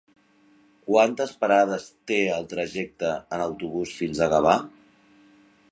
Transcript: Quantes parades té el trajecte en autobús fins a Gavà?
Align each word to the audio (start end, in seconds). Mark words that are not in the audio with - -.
Quantes 0.87 1.33
parades 1.43 1.85
té 2.11 2.17
el 2.39 2.49
trajecte 2.55 3.13
en 3.37 3.45
autobús 3.49 3.95
fins 4.01 4.23
a 4.23 4.31
Gavà? 4.35 4.57